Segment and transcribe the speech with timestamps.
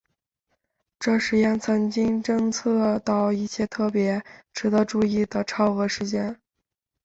[0.97, 6.41] 这实验曾经侦测到一些特别值得注意的超额事件。